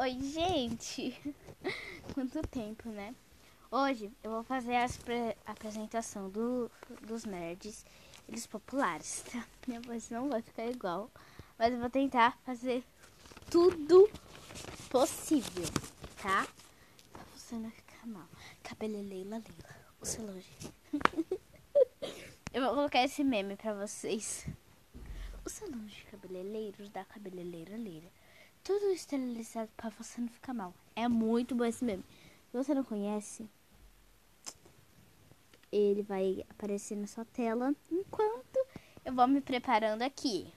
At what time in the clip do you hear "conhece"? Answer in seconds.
32.84-33.44